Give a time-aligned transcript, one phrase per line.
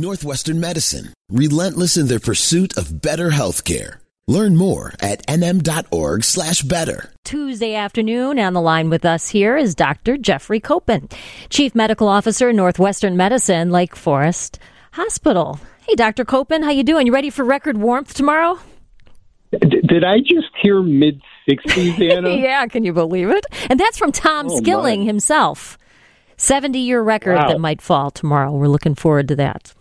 [0.00, 3.96] Northwestern Medicine, relentless in their pursuit of better healthcare.
[4.28, 7.12] Learn more at nm.org slash better.
[7.24, 10.18] Tuesday afternoon on the line with us here is Dr.
[10.18, 11.10] Jeffrey Copen,
[11.48, 14.58] Chief Medical Officer, Northwestern Medicine, Lake Forest
[14.92, 15.58] Hospital.
[15.88, 16.26] Hey, Dr.
[16.26, 17.06] Copen, how you doing?
[17.06, 18.58] You ready for record warmth tomorrow?
[19.52, 22.36] D- did I just hear mid 60s, Anna?
[22.36, 23.46] yeah, can you believe it?
[23.70, 25.06] And that's from Tom Oh, Skilling my.
[25.06, 25.78] himself.
[26.36, 27.48] 70 year record Wow.
[27.48, 28.52] that might fall tomorrow.
[28.52, 29.72] We're looking forward to that.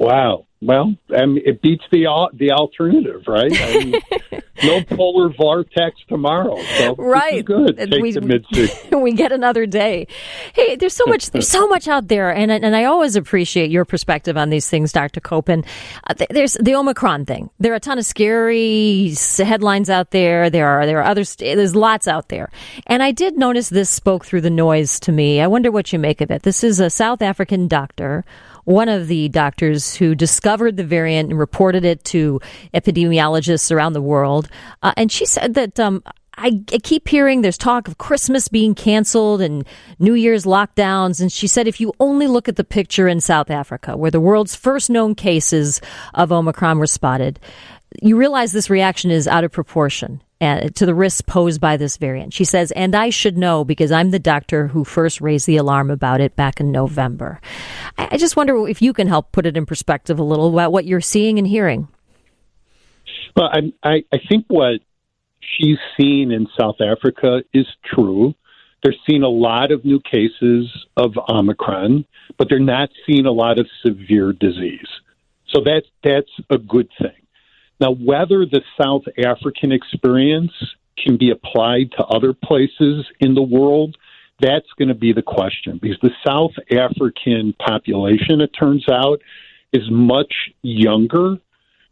[0.00, 0.46] Wow.
[0.62, 3.50] Well, I mean, it beats the the alternative, right?
[3.50, 3.94] I mean,
[4.62, 6.58] no polar vortex tomorrow.
[6.78, 7.42] So Right.
[7.42, 7.78] good.
[7.78, 8.44] Take we- the mid
[8.92, 10.06] we get another day.
[10.54, 11.30] Hey, there's so much.
[11.30, 14.92] There's so much out there, and and I always appreciate your perspective on these things,
[14.92, 15.20] Dr.
[15.20, 15.64] Copen.
[16.06, 17.48] Uh, there's the Omicron thing.
[17.58, 20.50] There are a ton of scary headlines out there.
[20.50, 21.24] There are there are other.
[21.24, 22.50] St- there's lots out there,
[22.86, 25.40] and I did notice this spoke through the noise to me.
[25.40, 26.42] I wonder what you make of it.
[26.42, 28.24] This is a South African doctor.
[28.70, 32.40] One of the doctors who discovered the variant and reported it to
[32.72, 34.48] epidemiologists around the world,
[34.80, 36.04] uh, and she said that um,
[36.38, 39.66] I, I keep hearing there's talk of Christmas being canceled and
[39.98, 41.20] New Year's lockdowns.
[41.20, 44.20] And she said if you only look at the picture in South Africa, where the
[44.20, 45.80] world's first known cases
[46.14, 47.40] of Omicron were spotted,
[48.00, 52.32] you realize this reaction is out of proportion to the risks posed by this variant.
[52.32, 55.90] She says, and I should know because I'm the doctor who first raised the alarm
[55.90, 57.40] about it back in November.
[57.98, 60.86] I, just wonder if you can help put it in perspective a little about what
[60.86, 61.88] you're seeing and hearing.
[63.36, 64.80] Well, I, I, I think what
[65.40, 68.34] she's seen in South Africa is true.
[68.82, 72.06] They're seeing a lot of new cases of Omicron,
[72.38, 74.88] but they're not seeing a lot of severe disease.
[75.48, 77.19] So that's that's a good thing.
[77.80, 80.52] Now, whether the South African experience
[81.02, 83.96] can be applied to other places in the world,
[84.40, 89.20] that's going to be the question because the South African population, it turns out,
[89.72, 91.36] is much younger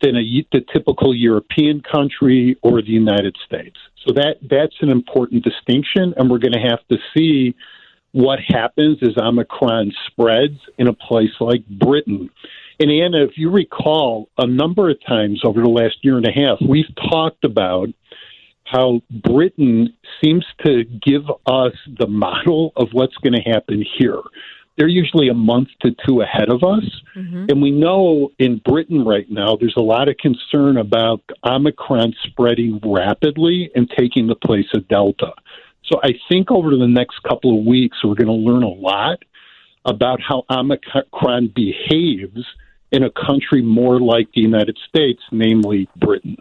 [0.00, 3.76] than a, the typical European country or the United States.
[4.06, 7.54] So that that's an important distinction, and we're going to have to see
[8.12, 12.30] what happens as Omicron spreads in a place like Britain.
[12.80, 16.32] And Anna, if you recall, a number of times over the last year and a
[16.32, 17.88] half, we've talked about
[18.64, 24.20] how Britain seems to give us the model of what's going to happen here.
[24.76, 26.84] They're usually a month to two ahead of us.
[27.14, 27.46] Mm-hmm.
[27.48, 32.80] And we know in Britain right now, there's a lot of concern about Omicron spreading
[32.84, 35.32] rapidly and taking the place of Delta.
[35.84, 39.22] So I think over the next couple of weeks, we're going to learn a lot
[39.84, 42.44] about how Omicron behaves
[42.94, 46.36] in a country more like the United States, namely Britain.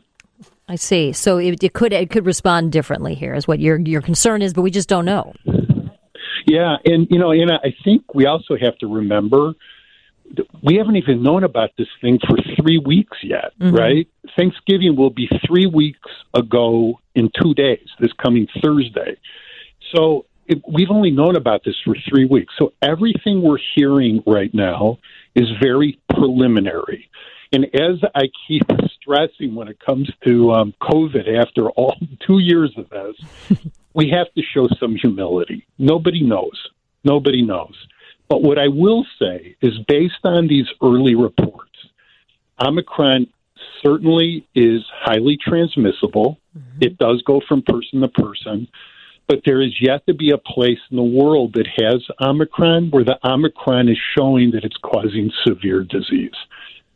[0.67, 1.11] I see.
[1.11, 4.53] So it, it could it could respond differently here, is what your your concern is,
[4.53, 5.33] but we just don't know.
[6.45, 9.53] Yeah, and you know, Anna, I think we also have to remember
[10.35, 13.75] that we haven't even known about this thing for three weeks yet, mm-hmm.
[13.75, 14.07] right?
[14.35, 19.17] Thanksgiving will be three weeks ago in two days, this coming Thursday.
[19.93, 22.53] So it, we've only known about this for three weeks.
[22.57, 24.97] So everything we're hearing right now
[25.35, 27.09] is very preliminary.
[27.51, 28.63] And as I keep
[29.01, 31.95] stressing when it comes to um, COVID after all
[32.27, 33.59] two years of this,
[33.93, 35.65] we have to show some humility.
[35.77, 36.59] Nobody knows.
[37.03, 37.75] Nobody knows.
[38.27, 41.69] But what I will say is based on these early reports,
[42.59, 43.27] Omicron
[43.83, 46.39] certainly is highly transmissible.
[46.79, 48.67] It does go from person to person.
[49.27, 53.05] But there is yet to be a place in the world that has Omicron where
[53.05, 56.35] the Omicron is showing that it's causing severe disease.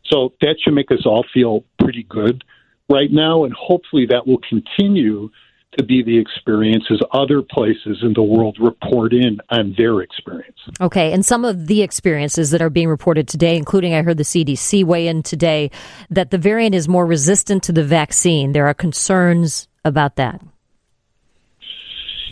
[0.04, 2.44] So that should make us all feel pretty good
[2.88, 5.30] right now, and hopefully that will continue
[5.76, 10.58] to be the experience as other places in the world report in on their experience.
[10.80, 14.24] Okay, and some of the experiences that are being reported today, including I heard the
[14.24, 15.70] CDC weigh in today,
[16.08, 18.52] that the variant is more resistant to the vaccine.
[18.52, 20.40] There are concerns about that.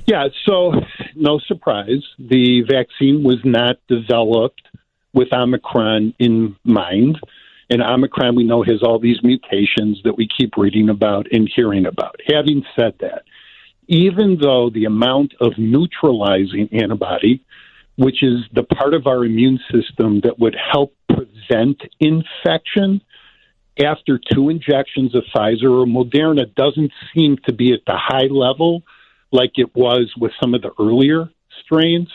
[0.06, 0.72] Yeah, so
[1.16, 4.62] no surprise, the vaccine was not developed
[5.12, 7.18] with Omicron in mind.
[7.68, 11.86] And Omicron, we know, has all these mutations that we keep reading about and hearing
[11.86, 12.20] about.
[12.28, 13.24] Having said that,
[13.88, 17.44] even though the amount of neutralizing antibody,
[17.96, 23.00] which is the part of our immune system that would help prevent infection,
[23.84, 28.82] after two injections of Pfizer or Moderna doesn't seem to be at the high level
[29.32, 31.28] like it was with some of the earlier
[31.64, 32.08] strains.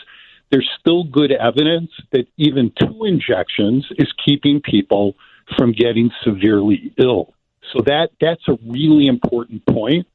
[0.50, 5.14] There's still good evidence that even two injections is keeping people
[5.56, 7.34] from getting severely ill.
[7.72, 10.06] So that that's a really important point.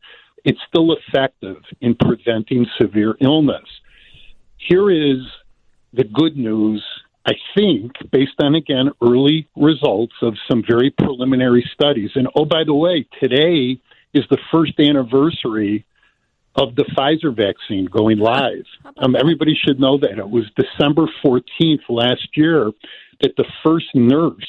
[0.44, 3.66] It's still effective in preventing severe illness.
[4.58, 5.26] Here is
[5.94, 6.84] the good news
[7.28, 12.64] I think, based on again early results of some very preliminary studies, and oh, by
[12.64, 13.78] the way, today
[14.14, 15.86] is the first anniversary
[16.58, 18.66] of the Pfizer vaccine going live.
[18.98, 20.18] Um, everybody should know that.
[20.18, 22.72] It was December 14th last year
[23.22, 24.46] that the first nurse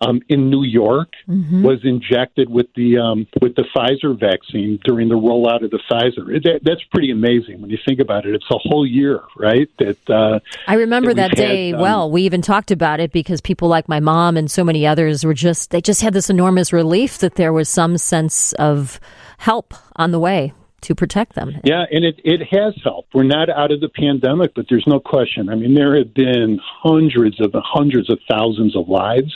[0.00, 1.62] um, in New York mm-hmm.
[1.62, 6.42] was injected with the um, with the Pfizer vaccine during the rollout of the Pfizer.
[6.42, 8.34] That, that's pretty amazing when you think about it.
[8.34, 9.68] It's a whole year, right?
[9.78, 12.10] That uh, I remember that, that day had, um, well.
[12.10, 15.34] We even talked about it because people like my mom and so many others were
[15.34, 19.00] just they just had this enormous relief that there was some sense of
[19.38, 20.52] help on the way
[20.84, 21.56] to protect them.
[21.64, 23.14] Yeah, and it, it has helped.
[23.14, 25.48] We're not out of the pandemic, but there's no question.
[25.48, 29.32] I mean, there have been hundreds of hundreds of thousands of lives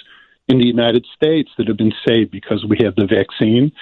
[0.48, 3.72] in the United States that have been saved because we have the vaccine.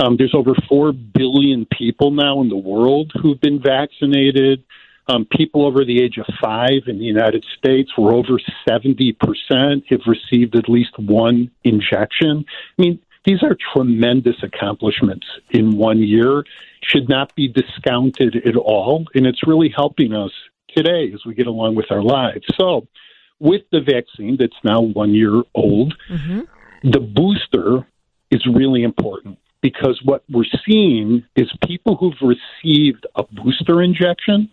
[0.00, 4.64] Um, there's over 4 billion people now in the world who've been vaccinated.
[5.08, 8.38] Um, people over the age of five in the United States, where over
[8.68, 9.16] 70%
[9.88, 12.44] have received at least one injection.
[12.78, 16.44] I mean, these are tremendous accomplishments in one year,
[16.82, 19.06] should not be discounted at all.
[19.14, 20.30] And it's really helping us
[20.74, 22.46] today as we get along with our lives.
[22.58, 22.86] So,
[23.40, 26.40] with the vaccine that's now one year old, mm-hmm.
[26.90, 27.86] the booster
[28.30, 34.50] is really important because what we're seeing is people who've received a booster injection,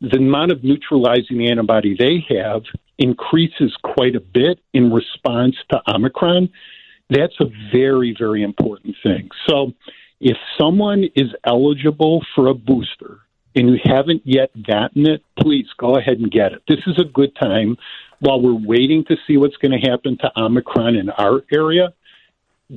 [0.00, 2.62] the amount of neutralizing antibody they have
[2.98, 6.48] increases quite a bit in response to Omicron.
[7.10, 9.28] That's a very, very important thing.
[9.48, 9.72] So,
[10.20, 13.20] if someone is eligible for a booster
[13.54, 16.62] and you haven't yet gotten it, please go ahead and get it.
[16.66, 17.76] This is a good time
[18.20, 21.92] while we're waiting to see what's going to happen to Omicron in our area.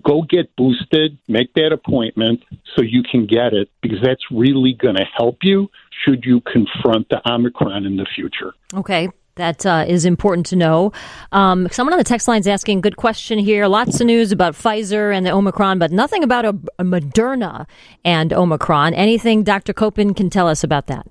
[0.04, 2.44] Go get boosted, make that appointment
[2.76, 5.70] so you can get it because that's really going to help you
[6.04, 8.54] should you confront the Omicron in the future.
[8.74, 9.08] Okay.
[9.38, 10.92] That uh, is important to know.
[11.32, 13.68] Um, someone on the text line is asking, good question here.
[13.68, 16.50] Lots of news about Pfizer and the Omicron, but nothing about a,
[16.80, 17.68] a Moderna
[18.04, 18.94] and Omicron.
[18.94, 19.74] Anything Dr.
[19.74, 21.08] Koppen can tell us about that?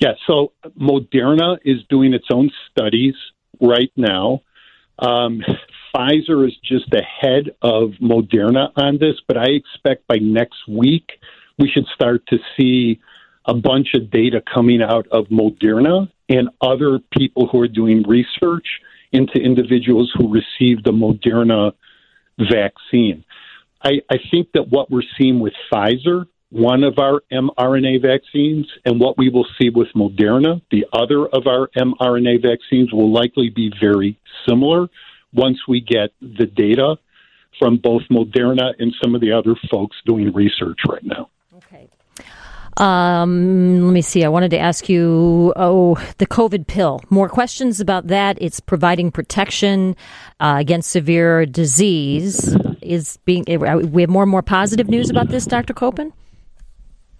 [0.00, 3.14] Yeah, so Moderna is doing its own studies
[3.60, 4.42] right now.
[4.98, 5.42] Um,
[5.94, 11.10] Pfizer is just ahead of Moderna on this, but I expect by next week
[11.58, 13.00] we should start to see
[13.48, 18.66] a bunch of data coming out of Moderna and other people who are doing research
[19.10, 21.72] into individuals who received the Moderna
[22.38, 23.24] vaccine.
[23.82, 28.98] I, I think that what we're seeing with Pfizer one of our mRNA vaccines, and
[28.98, 33.70] what we will see with Moderna, the other of our mRNA vaccines, will likely be
[33.80, 34.18] very
[34.48, 34.88] similar
[35.32, 36.96] once we get the data
[37.58, 41.28] from both Moderna and some of the other folks doing research right now.
[42.78, 44.24] Um, let me see.
[44.24, 47.00] I wanted to ask you, oh, the COVID pill.
[47.10, 48.38] More questions about that.
[48.40, 49.96] It's providing protection
[50.38, 52.56] uh, against severe disease.
[52.80, 55.74] Is being we have more and more positive news about this, Dr.
[55.74, 56.12] Koppen?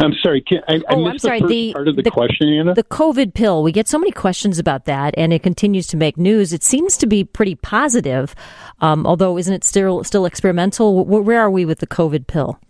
[0.00, 0.40] I'm sorry.
[0.42, 1.42] Can, I, oh, I am sorry.
[1.42, 2.72] the, part of the, the, question, Anna.
[2.72, 3.64] The COVID pill.
[3.64, 6.52] We get so many questions about that, and it continues to make news.
[6.52, 8.34] It seems to be pretty positive,
[8.80, 11.04] um, although isn't it still still experimental?
[11.04, 12.60] Where are we with the COVID pill?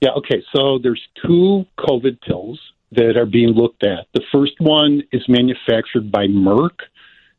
[0.00, 0.10] Yeah.
[0.18, 0.42] Okay.
[0.54, 2.60] So there's two COVID pills
[2.92, 4.06] that are being looked at.
[4.14, 6.78] The first one is manufactured by Merck.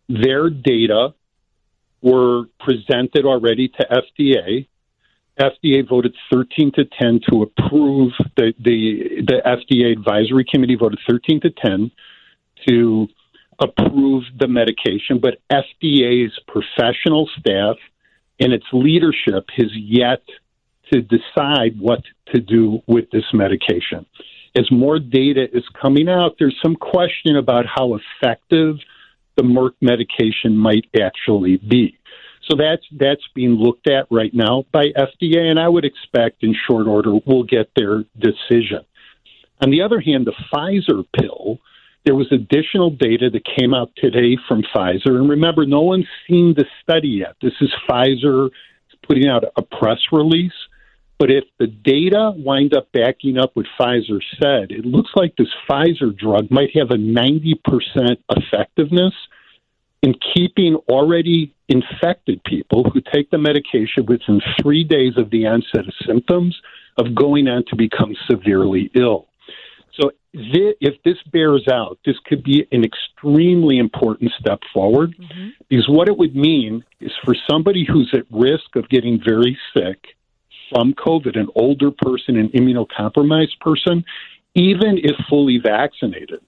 [0.08, 1.14] Their data
[2.02, 4.68] were presented already to FDA
[5.40, 11.40] FDA voted 13 to 10 to approve the, the the FDA advisory committee voted 13
[11.42, 11.92] to 10
[12.68, 13.08] to
[13.60, 17.78] approve the medication, but FDA's professional staff
[18.40, 20.24] and its leadership has yet
[20.94, 22.02] to decide what
[22.34, 24.06] to do with this medication.
[24.56, 28.78] As more data is coming out, there's some question about how effective
[29.38, 31.98] the Merck medication might actually be.
[32.50, 36.56] So that's that's being looked at right now by FDA, and I would expect in
[36.68, 38.86] short order we'll get their decision.
[39.62, 41.60] On the other hand, the Pfizer pill,
[42.06, 46.56] there was additional data that came out today from Pfizer, and remember, no one's seen
[46.56, 47.36] the study yet.
[47.42, 48.50] This is Pfizer
[49.10, 50.54] putting out a press release.
[51.20, 55.50] But if the data wind up backing up what Pfizer said, it looks like this
[55.70, 57.56] Pfizer drug might have a 90%
[58.30, 59.14] effectiveness
[60.02, 65.88] in keeping already infected people who take the medication within three days of the onset
[65.88, 66.58] of symptoms
[66.98, 69.28] of going on to become severely ill.
[70.00, 75.50] So, if this bears out, this could be an extremely important step forward mm-hmm.
[75.68, 80.16] because what it would mean is for somebody who's at risk of getting very sick
[80.70, 84.04] from COVID, an older person, an immunocompromised person,
[84.56, 86.42] even if fully vaccinated,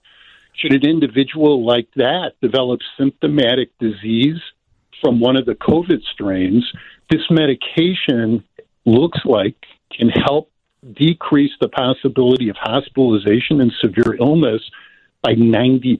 [0.53, 4.39] should an individual like that develop symptomatic disease
[5.01, 6.69] from one of the COVID strains,
[7.09, 8.43] this medication
[8.85, 9.55] looks like
[9.91, 10.51] can help
[10.93, 14.61] decrease the possibility of hospitalization and severe illness
[15.21, 15.99] by 90%.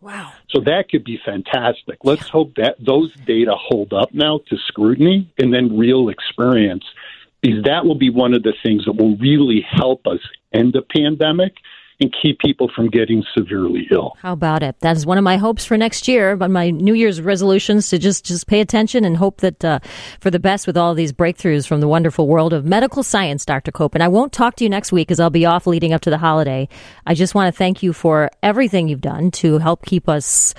[0.00, 0.32] Wow.
[0.48, 1.98] So that could be fantastic.
[2.02, 2.32] Let's yeah.
[2.32, 6.84] hope that those data hold up now to scrutiny and then real experience
[7.40, 10.20] because that will be one of the things that will really help us
[10.52, 11.54] end the pandemic
[12.00, 14.16] and keep people from getting severely ill.
[14.20, 14.78] How about it?
[14.80, 16.36] That is one of my hopes for next year.
[16.36, 19.80] But my New Year's resolutions to just just pay attention and hope that uh,
[20.20, 23.72] for the best with all these breakthroughs from the wonderful world of medical science, Dr.
[23.72, 23.94] Cope.
[23.94, 26.10] And I won't talk to you next week because I'll be off leading up to
[26.10, 26.68] the holiday.
[27.06, 30.54] I just want to thank you for everything you've done to help keep us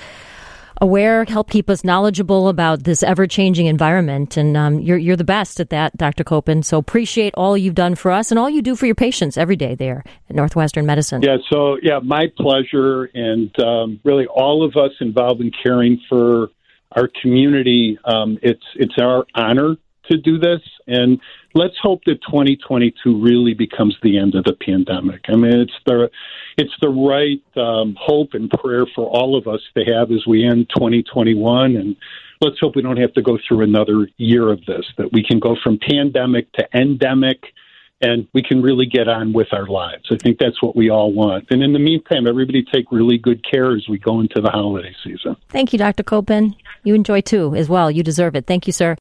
[0.81, 4.37] aware, help keep us knowledgeable about this ever changing environment.
[4.37, 6.23] And um, you're, you're the best at that, Dr.
[6.23, 6.63] Copen.
[6.63, 9.55] So appreciate all you've done for us and all you do for your patients every
[9.55, 11.21] day there at Northwestern Medicine.
[11.21, 13.05] Yeah, so yeah, my pleasure.
[13.13, 16.49] And um, really all of us involved in caring for
[16.93, 19.75] our community, um, it's, it's our honor
[20.09, 20.61] to do this.
[20.87, 21.19] And
[21.53, 25.25] let's hope that 2022 really becomes the end of the pandemic.
[25.27, 26.09] I mean, it's the
[26.57, 30.45] it's the right um, hope and prayer for all of us to have as we
[30.45, 31.95] end 2021 and.
[32.41, 35.39] Let's hope we don't have to go through another year of this, that we can
[35.39, 37.43] go from pandemic to endemic
[38.01, 40.03] and we can really get on with our lives.
[40.09, 41.47] I think that's what we all want.
[41.49, 44.95] And in the meantime, everybody take really good care as we go into the holiday
[45.03, 45.35] season.
[45.49, 46.03] Thank you, Dr.
[46.03, 46.55] Copen.
[46.83, 47.91] You enjoy too, as well.
[47.91, 48.45] You deserve it.
[48.47, 48.95] Thank you, sir.